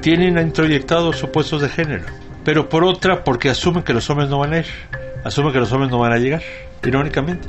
tienen 0.00 0.36
introyectados 0.36 1.16
supuestos 1.16 1.62
de 1.62 1.68
género. 1.68 2.06
Pero 2.44 2.68
por 2.68 2.82
otra, 2.82 3.22
porque 3.22 3.50
asumen 3.50 3.84
que 3.84 3.92
los 3.92 4.10
hombres 4.10 4.28
no 4.28 4.40
van 4.40 4.52
a 4.52 4.58
ir, 4.58 4.66
asumen 5.22 5.52
que 5.52 5.60
los 5.60 5.70
hombres 5.70 5.92
no 5.92 6.00
van 6.00 6.10
a 6.10 6.18
llegar, 6.18 6.42
irónicamente. 6.84 7.46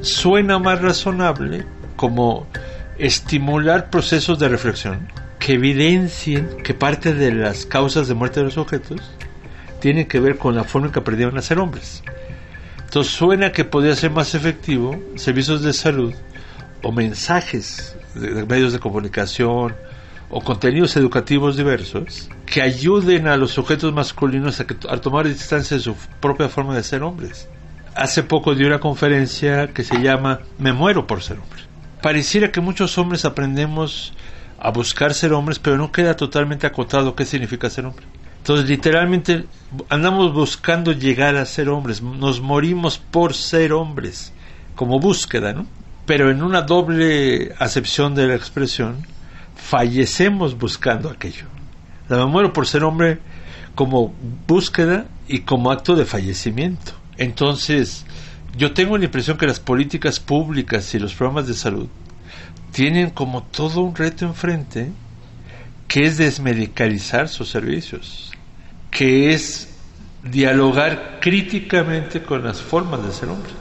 Suena 0.00 0.58
más 0.58 0.80
razonable 0.80 1.66
como 1.96 2.46
estimular 2.98 3.90
procesos 3.90 4.38
de 4.38 4.48
reflexión 4.48 5.08
que 5.38 5.54
evidencien 5.54 6.48
que 6.62 6.74
parte 6.74 7.12
de 7.12 7.32
las 7.32 7.66
causas 7.66 8.08
de 8.08 8.14
muerte 8.14 8.40
de 8.40 8.46
los 8.46 8.56
objetos 8.56 9.00
tienen 9.80 10.06
que 10.06 10.20
ver 10.20 10.38
con 10.38 10.54
la 10.54 10.64
forma 10.64 10.86
en 10.86 10.92
que 10.92 11.00
aprendieron 11.00 11.36
a 11.36 11.42
ser 11.42 11.58
hombres. 11.58 12.02
Entonces 12.78 13.12
suena 13.12 13.52
que 13.52 13.64
podría 13.64 13.96
ser 13.96 14.10
más 14.10 14.34
efectivo 14.34 14.98
servicios 15.16 15.62
de 15.62 15.72
salud 15.72 16.14
o 16.82 16.92
mensajes 16.92 17.96
de 18.14 18.46
medios 18.46 18.72
de 18.72 18.78
comunicación 18.78 19.74
o 20.30 20.40
contenidos 20.40 20.96
educativos 20.96 21.56
diversos 21.56 22.30
que 22.46 22.62
ayuden 22.62 23.26
a 23.26 23.36
los 23.36 23.50
sujetos 23.50 23.92
masculinos 23.92 24.60
a, 24.60 24.66
a 24.88 24.96
tomar 24.98 25.26
distancia 25.26 25.76
de 25.76 25.82
su 25.82 25.94
propia 26.20 26.48
forma 26.48 26.74
de 26.76 26.82
ser 26.82 27.02
hombres. 27.02 27.48
Hace 27.94 28.22
poco 28.22 28.54
di 28.54 28.64
una 28.64 28.80
conferencia 28.80 29.68
que 29.68 29.84
se 29.84 29.98
llama 29.98 30.40
Me 30.58 30.72
muero 30.72 31.06
por 31.06 31.22
ser 31.22 31.38
hombre 31.38 31.73
pareciera 32.04 32.52
que 32.52 32.60
muchos 32.60 32.98
hombres 32.98 33.24
aprendemos 33.24 34.12
a 34.60 34.70
buscar 34.70 35.14
ser 35.14 35.32
hombres, 35.32 35.58
pero 35.58 35.78
no 35.78 35.90
queda 35.90 36.14
totalmente 36.14 36.66
acotado 36.66 37.16
qué 37.16 37.24
significa 37.24 37.70
ser 37.70 37.86
hombre. 37.86 38.04
Entonces, 38.36 38.68
literalmente, 38.68 39.46
andamos 39.88 40.34
buscando 40.34 40.92
llegar 40.92 41.34
a 41.36 41.46
ser 41.46 41.70
hombres, 41.70 42.02
nos 42.02 42.42
morimos 42.42 42.98
por 42.98 43.32
ser 43.32 43.72
hombres, 43.72 44.34
como 44.74 45.00
búsqueda, 45.00 45.54
¿no? 45.54 45.66
Pero 46.04 46.30
en 46.30 46.42
una 46.42 46.60
doble 46.60 47.54
acepción 47.58 48.14
de 48.14 48.26
la 48.26 48.34
expresión, 48.34 49.06
fallecemos 49.56 50.58
buscando 50.58 51.08
aquello. 51.08 51.46
me 52.10 52.26
muero 52.26 52.52
por 52.52 52.66
ser 52.66 52.84
hombre 52.84 53.18
como 53.74 54.14
búsqueda 54.46 55.06
y 55.26 55.38
como 55.38 55.70
acto 55.70 55.96
de 55.96 56.04
fallecimiento. 56.04 56.92
Entonces, 57.16 58.04
yo 58.56 58.72
tengo 58.72 58.96
la 58.98 59.04
impresión 59.04 59.36
que 59.36 59.46
las 59.46 59.60
políticas 59.60 60.20
públicas 60.20 60.94
y 60.94 60.98
los 60.98 61.14
programas 61.14 61.46
de 61.46 61.54
salud 61.54 61.88
tienen 62.72 63.10
como 63.10 63.42
todo 63.42 63.82
un 63.82 63.94
reto 63.94 64.24
enfrente 64.24 64.90
que 65.88 66.06
es 66.06 66.16
desmedicalizar 66.16 67.28
sus 67.28 67.48
servicios, 67.48 68.32
que 68.90 69.32
es 69.32 69.68
dialogar 70.24 71.18
críticamente 71.20 72.22
con 72.22 72.42
las 72.44 72.60
formas 72.60 73.04
de 73.04 73.12
ser 73.12 73.28
hombre. 73.28 73.52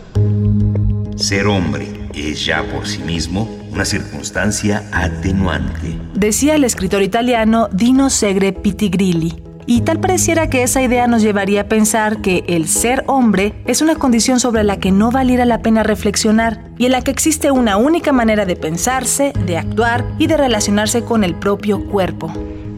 Ser 1.16 1.48
hombre 1.48 1.88
es 2.16 2.46
ya 2.46 2.64
por 2.64 2.88
sí 2.88 3.02
mismo 3.04 3.44
una 3.72 3.86
circunstancia 3.86 4.90
atenuante. 4.92 5.98
Decía 6.16 6.56
el 6.56 6.64
escritor 6.64 7.02
italiano 7.02 7.70
Dino 7.72 8.10
Segre 8.10 8.54
Pitigrilli. 8.54 9.53
Y 9.66 9.82
tal 9.82 10.00
pareciera 10.00 10.50
que 10.50 10.64
esa 10.64 10.82
idea 10.82 11.08
nos 11.08 11.22
llevaría 11.22 11.62
a 11.62 11.68
pensar 11.68 12.22
que 12.22 12.44
el 12.48 12.68
ser 12.68 13.04
hombre 13.08 13.54
es 13.66 13.82
una 13.82 13.96
condición 13.96 14.40
sobre 14.40 14.64
la 14.64 14.78
que 14.78 14.92
no 14.92 15.12
valiera 15.12 15.46
la 15.46 15.62
pena 15.62 15.84
reflexionar 15.84 16.60
y 16.78 16.86
en 16.86 16.92
la 16.92 17.02
que 17.02 17.12
existe 17.12 17.52
una 17.52 17.78
única 17.78 18.12
manera 18.12 18.46
de 18.46 18.56
pensarse, 18.56 19.34
de 19.46 19.58
actuar 19.58 20.06
y 20.20 20.28
de 20.28 20.38
relacionarse 20.38 21.04
con 21.04 21.24
el 21.24 21.36
propio 21.36 21.86
cuerpo. 21.86 22.32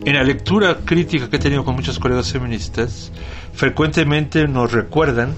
En 0.06 0.14
la 0.14 0.24
lectura 0.24 0.78
crítica 0.86 1.30
que 1.30 1.38
he 1.38 1.40
tenido 1.40 1.66
con 1.66 1.76
muchos 1.76 1.98
colegas 1.98 2.32
feministas, 2.32 3.12
frecuentemente 3.54 4.48
nos 4.48 4.72
recuerdan 4.72 5.34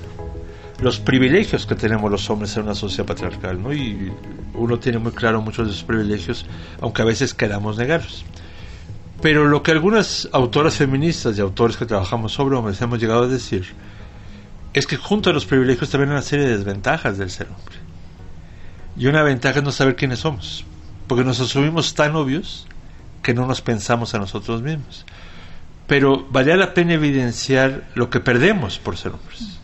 los 0.82 1.00
privilegios 1.00 1.66
que 1.66 1.76
tenemos 1.76 2.12
los 2.12 2.30
hombres 2.30 2.56
en 2.58 2.64
una 2.64 2.76
sociedad 2.76 3.06
patriarcal, 3.06 3.62
¿no? 3.62 3.74
Y 3.74 4.12
uno 4.54 4.78
tiene 4.78 5.00
muy 5.00 5.12
claro 5.12 5.42
muchos 5.42 5.68
de 5.68 5.74
esos 5.74 5.84
privilegios, 5.84 6.46
aunque 6.82 7.02
a 7.02 7.06
veces 7.06 7.34
queramos 7.34 7.78
negarlos. 7.78 8.26
Pero 9.22 9.48
lo 9.48 9.64
que 9.64 9.72
algunas 9.72 10.30
autoras 10.32 10.76
feministas 10.76 11.38
y 11.38 11.42
autores 11.42 11.78
que 11.78 11.86
trabajamos 11.86 12.34
sobre 12.34 12.56
hombres 12.56 12.80
hemos 12.82 13.00
llegado 13.00 13.24
a 13.24 13.28
decir 13.28 13.74
es 14.74 14.86
que 14.86 14.98
junto 14.98 15.30
a 15.32 15.34
los 15.34 15.46
privilegios 15.46 15.90
también 15.90 16.12
hay 16.12 16.18
una 16.18 16.22
serie 16.22 16.46
de 16.46 16.58
desventajas 16.58 17.18
del 17.18 17.32
ser 17.32 17.48
hombre. 17.48 17.76
Y 18.96 19.08
una 19.08 19.24
ventaja 19.24 19.60
es 19.60 19.66
no 19.66 19.72
saber 19.72 19.96
quiénes 19.96 20.20
somos, 20.20 20.66
porque 21.08 21.24
nos 21.24 21.40
asumimos 21.40 21.96
tan 21.96 22.16
obvios 22.16 22.68
que 23.24 23.34
no 23.34 23.48
nos 23.48 23.62
pensamos 23.62 24.14
a 24.14 24.20
nosotros 24.20 24.62
mismos. 24.62 25.06
Pero 25.88 26.28
valía 26.30 26.58
la 26.58 26.74
pena 26.74 26.94
evidenciar 26.94 27.88
lo 27.96 28.10
que 28.10 28.20
perdemos 28.20 28.78
por 28.78 28.98
ser 28.98 29.14
hombres, 29.14 29.60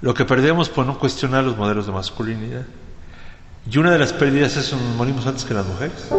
lo 0.00 0.14
que 0.14 0.24
perdemos 0.24 0.68
por 0.68 0.84
no 0.86 0.98
cuestionar 0.98 1.44
los 1.44 1.56
modelos 1.56 1.86
de 1.86 1.92
masculinidad. 1.92 2.64
Y 3.70 3.78
una 3.78 3.92
de 3.92 3.98
las 3.98 4.12
pérdidas 4.12 4.56
es 4.56 4.70
que 4.70 4.76
morimos 4.76 5.26
antes 5.26 5.44
que 5.44 5.54
las 5.54 5.66
mujeres. 5.66 6.10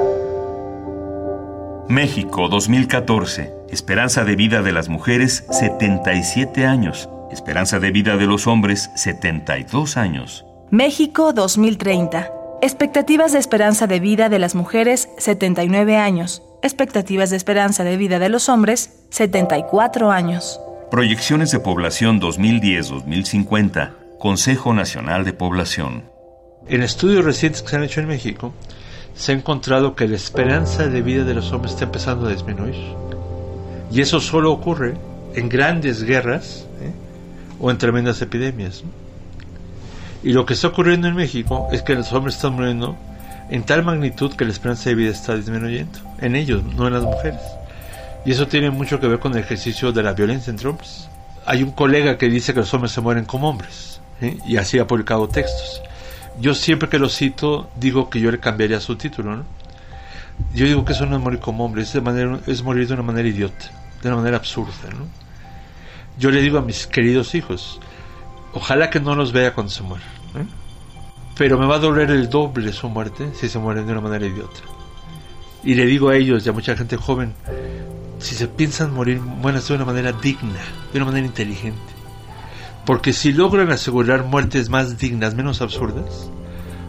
México 1.89 2.49
2014. 2.49 3.53
Esperanza 3.69 4.25
de 4.25 4.35
vida 4.35 4.63
de 4.63 4.71
las 4.71 4.89
mujeres 4.89 5.45
77 5.51 6.65
años. 6.65 7.09
Esperanza 7.31 7.79
de 7.79 7.91
vida 7.91 8.17
de 8.17 8.25
los 8.25 8.47
hombres 8.47 8.89
72 8.95 9.95
años. 9.95 10.45
México 10.71 11.31
2030. 11.31 12.31
Expectativas 12.63 13.33
de 13.33 13.39
esperanza 13.39 13.85
de 13.85 13.99
vida 13.99 14.29
de 14.29 14.39
las 14.39 14.55
mujeres 14.55 15.09
79 15.19 15.97
años. 15.97 16.41
Expectativas 16.63 17.29
de 17.29 17.37
esperanza 17.37 17.83
de 17.83 17.97
vida 17.97 18.17
de 18.17 18.29
los 18.29 18.49
hombres 18.49 19.05
74 19.11 20.09
años. 20.09 20.59
Proyecciones 20.89 21.51
de 21.51 21.59
población 21.59 22.19
2010-2050. 22.19 23.91
Consejo 24.17 24.73
Nacional 24.73 25.23
de 25.23 25.33
Población. 25.33 26.05
En 26.67 26.81
estudios 26.81 27.23
recientes 27.23 27.61
que 27.61 27.69
se 27.69 27.75
han 27.75 27.83
hecho 27.83 27.99
en 27.99 28.07
México, 28.07 28.55
se 29.15 29.31
ha 29.31 29.35
encontrado 29.35 29.95
que 29.95 30.07
la 30.07 30.15
esperanza 30.15 30.87
de 30.87 31.01
vida 31.01 31.23
de 31.23 31.33
los 31.33 31.51
hombres 31.51 31.73
está 31.73 31.85
empezando 31.85 32.27
a 32.27 32.31
disminuir. 32.31 32.75
Y 33.91 34.01
eso 34.01 34.19
solo 34.19 34.51
ocurre 34.51 34.95
en 35.35 35.47
grandes 35.47 36.03
guerras 36.03 36.65
¿eh? 36.81 36.91
o 37.59 37.71
en 37.71 37.77
tremendas 37.77 38.21
epidemias. 38.21 38.83
Y 40.21 40.33
lo 40.33 40.45
que 40.45 40.53
está 40.53 40.67
ocurriendo 40.67 41.07
en 41.07 41.15
México 41.15 41.69
es 41.71 41.81
que 41.81 41.95
los 41.95 42.11
hombres 42.11 42.35
están 42.35 42.53
muriendo 42.53 42.97
en 43.49 43.63
tal 43.63 43.83
magnitud 43.83 44.33
que 44.33 44.43
la 44.43 44.51
esperanza 44.51 44.89
de 44.89 44.95
vida 44.95 45.11
está 45.11 45.35
disminuyendo. 45.35 45.99
En 46.19 46.35
ellos, 46.35 46.63
no 46.63 46.87
en 46.87 46.93
las 46.93 47.03
mujeres. 47.03 47.41
Y 48.25 48.31
eso 48.31 48.47
tiene 48.47 48.71
mucho 48.71 48.99
que 48.99 49.07
ver 49.07 49.19
con 49.19 49.33
el 49.33 49.39
ejercicio 49.39 49.91
de 49.91 50.03
la 50.03 50.13
violencia 50.13 50.51
entre 50.51 50.67
hombres. 50.67 51.07
Hay 51.45 51.63
un 51.63 51.71
colega 51.71 52.17
que 52.17 52.27
dice 52.27 52.53
que 52.53 52.61
los 52.61 52.73
hombres 52.73 52.91
se 52.91 53.01
mueren 53.01 53.25
como 53.25 53.49
hombres. 53.49 54.01
¿eh? 54.19 54.37
Y 54.47 54.57
así 54.57 54.79
ha 54.79 54.87
publicado 54.87 55.27
textos 55.29 55.81
yo 56.39 56.53
siempre 56.53 56.89
que 56.89 56.99
lo 56.99 57.09
cito 57.09 57.69
digo 57.77 58.09
que 58.09 58.19
yo 58.19 58.31
le 58.31 58.39
cambiaría 58.39 58.79
su 58.79 58.95
título. 58.95 59.43
Yo 60.53 60.65
digo 60.65 60.83
que 60.83 60.93
eso 60.93 61.05
no 61.05 61.15
es 61.15 61.21
morir 61.21 61.39
como 61.39 61.65
hombre, 61.65 61.83
es, 61.83 61.93
de 61.93 62.01
manera, 62.01 62.39
es 62.45 62.61
morir 62.61 62.87
de 62.87 62.93
una 62.93 63.03
manera 63.03 63.27
idiota, 63.27 63.71
de 64.01 64.07
una 64.09 64.17
manera 64.17 64.37
absurda. 64.37 64.73
Yo 66.17 66.29
le 66.29 66.41
digo 66.41 66.57
a 66.57 66.61
mis 66.61 66.87
queridos 66.87 67.35
hijos, 67.35 67.79
ojalá 68.53 68.89
que 68.89 68.99
no 68.99 69.15
los 69.15 69.31
vea 69.31 69.53
cuando 69.53 69.71
se 69.71 69.83
mueran, 69.83 70.07
¿eh? 70.35 70.45
pero 71.37 71.57
me 71.57 71.65
va 71.65 71.75
a 71.75 71.79
doler 71.79 72.11
el 72.11 72.29
doble 72.29 72.73
su 72.73 72.89
muerte 72.89 73.31
si 73.33 73.47
se 73.47 73.59
mueren 73.59 73.85
de 73.85 73.93
una 73.93 74.01
manera 74.01 74.25
idiota. 74.25 74.59
Y 75.63 75.75
le 75.75 75.85
digo 75.85 76.09
a 76.09 76.15
ellos 76.17 76.45
y 76.45 76.49
a 76.49 76.53
mucha 76.53 76.75
gente 76.75 76.97
joven, 76.97 77.33
si 78.19 78.35
se 78.35 78.47
piensan 78.47 78.93
morir, 78.93 79.21
mueran 79.21 79.63
de 79.65 79.73
una 79.73 79.85
manera 79.85 80.11
digna, 80.11 80.59
de 80.91 80.99
una 80.99 81.05
manera 81.05 81.25
inteligente 81.25 81.94
porque 82.85 83.13
si 83.13 83.33
logran 83.33 83.71
asegurar 83.71 84.23
muertes 84.23 84.69
más 84.69 84.97
dignas, 84.97 85.35
menos 85.35 85.61
absurdas, 85.61 86.29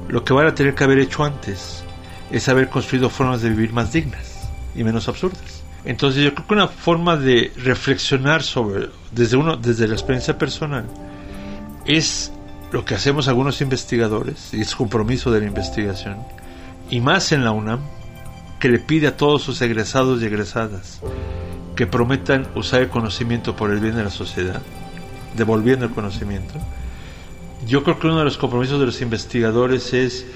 lo 0.08 0.24
que 0.24 0.34
van 0.34 0.46
a 0.46 0.54
tener 0.54 0.74
que 0.74 0.84
haber 0.84 0.98
hecho 0.98 1.24
antes 1.24 1.82
es 2.30 2.48
haber 2.48 2.68
construido 2.68 3.08
formas 3.08 3.42
de 3.42 3.50
vivir 3.50 3.72
más 3.72 3.92
dignas 3.92 4.48
y 4.74 4.84
menos 4.84 5.08
absurdas. 5.08 5.62
Entonces 5.84 6.24
yo 6.24 6.34
creo 6.34 6.46
que 6.46 6.54
una 6.54 6.68
forma 6.68 7.16
de 7.16 7.52
reflexionar 7.56 8.42
sobre, 8.42 8.90
desde, 9.12 9.36
uno, 9.36 9.56
desde 9.56 9.88
la 9.88 9.94
experiencia 9.94 10.36
personal, 10.36 10.84
es 11.86 12.32
lo 12.72 12.84
que 12.84 12.94
hacemos 12.94 13.28
algunos 13.28 13.60
investigadores, 13.60 14.52
y 14.52 14.60
es 14.60 14.74
compromiso 14.74 15.30
de 15.30 15.40
la 15.40 15.46
investigación, 15.46 16.16
y 16.90 17.00
más 17.00 17.30
en 17.30 17.44
la 17.44 17.52
UNAM, 17.52 17.80
que 18.58 18.68
le 18.68 18.80
pide 18.80 19.06
a 19.06 19.16
todos 19.16 19.42
sus 19.42 19.62
egresados 19.62 20.20
y 20.20 20.26
egresadas 20.26 21.00
que 21.76 21.86
prometan 21.86 22.48
usar 22.54 22.82
el 22.82 22.88
conocimiento 22.88 23.54
por 23.54 23.70
el 23.70 23.78
bien 23.78 23.94
de 23.94 24.04
la 24.04 24.10
sociedad, 24.10 24.62
devolviendo 25.36 25.84
el 25.84 25.92
conocimiento. 25.92 26.54
Yo 27.66 27.82
creo 27.82 27.98
que 27.98 28.06
uno 28.06 28.18
de 28.18 28.24
los 28.24 28.38
compromisos 28.38 28.78
de 28.78 28.86
los 28.86 29.00
investigadores 29.00 29.92
es 29.92 30.26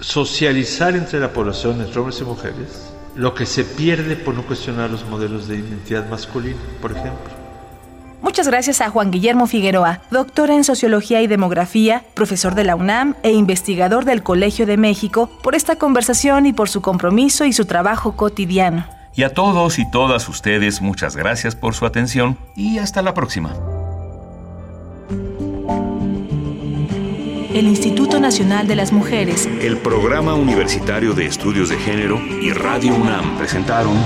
socializar 0.00 0.94
entre 0.94 1.20
la 1.20 1.32
población, 1.32 1.80
entre 1.80 1.98
hombres 1.98 2.20
y 2.20 2.24
mujeres, 2.24 2.92
lo 3.14 3.34
que 3.34 3.46
se 3.46 3.64
pierde 3.64 4.16
por 4.16 4.34
no 4.34 4.44
cuestionar 4.44 4.90
los 4.90 5.04
modelos 5.06 5.48
de 5.48 5.56
identidad 5.56 6.08
masculina, 6.08 6.58
por 6.80 6.92
ejemplo. 6.92 7.38
Muchas 8.20 8.48
gracias 8.48 8.80
a 8.80 8.90
Juan 8.90 9.12
Guillermo 9.12 9.46
Figueroa, 9.46 10.00
doctor 10.10 10.50
en 10.50 10.64
Sociología 10.64 11.22
y 11.22 11.28
Demografía, 11.28 12.04
profesor 12.14 12.56
de 12.56 12.64
la 12.64 12.74
UNAM 12.74 13.14
e 13.22 13.30
investigador 13.30 14.04
del 14.04 14.24
Colegio 14.24 14.66
de 14.66 14.76
México, 14.76 15.30
por 15.42 15.54
esta 15.54 15.76
conversación 15.76 16.46
y 16.46 16.52
por 16.52 16.68
su 16.68 16.80
compromiso 16.80 17.44
y 17.44 17.52
su 17.52 17.64
trabajo 17.64 18.16
cotidiano. 18.16 18.84
Y 19.14 19.22
a 19.22 19.34
todos 19.34 19.78
y 19.78 19.90
todas 19.90 20.28
ustedes, 20.28 20.80
muchas 20.80 21.16
gracias 21.16 21.54
por 21.54 21.74
su 21.74 21.86
atención 21.86 22.38
y 22.56 22.78
hasta 22.78 23.02
la 23.02 23.14
próxima. 23.14 23.54
El 27.58 27.66
Instituto 27.66 28.20
Nacional 28.20 28.68
de 28.68 28.76
las 28.76 28.92
Mujeres, 28.92 29.48
el 29.60 29.78
Programa 29.78 30.34
Universitario 30.34 31.12
de 31.12 31.26
Estudios 31.26 31.68
de 31.68 31.76
Género 31.76 32.20
y 32.40 32.52
Radio 32.52 32.94
UNAM 32.94 33.36
presentaron 33.36 33.96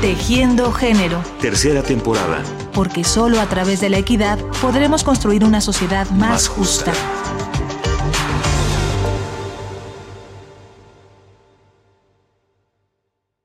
Tejiendo 0.00 0.72
Género. 0.72 1.22
Tercera 1.40 1.84
temporada. 1.84 2.42
Porque 2.72 3.04
solo 3.04 3.40
a 3.40 3.46
través 3.46 3.80
de 3.80 3.88
la 3.88 3.98
equidad 3.98 4.40
podremos 4.60 5.04
construir 5.04 5.44
una 5.44 5.60
sociedad 5.60 6.10
más, 6.10 6.48
justa. 6.48 6.92